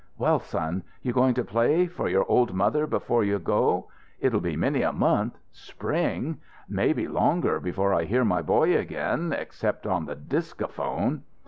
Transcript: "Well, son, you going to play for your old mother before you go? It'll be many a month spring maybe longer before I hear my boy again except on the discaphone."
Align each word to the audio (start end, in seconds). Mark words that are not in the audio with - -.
"Well, 0.17 0.39
son, 0.39 0.81
you 1.03 1.13
going 1.13 1.35
to 1.35 1.43
play 1.45 1.85
for 1.85 2.09
your 2.09 2.25
old 2.27 2.55
mother 2.55 2.87
before 2.87 3.23
you 3.23 3.37
go? 3.37 3.89
It'll 4.19 4.39
be 4.39 4.55
many 4.55 4.81
a 4.81 4.91
month 4.91 5.37
spring 5.51 6.39
maybe 6.67 7.07
longer 7.07 7.59
before 7.59 7.93
I 7.93 8.05
hear 8.05 8.25
my 8.25 8.41
boy 8.41 8.75
again 8.75 9.31
except 9.31 9.85
on 9.85 10.05
the 10.07 10.15
discaphone." 10.15 11.21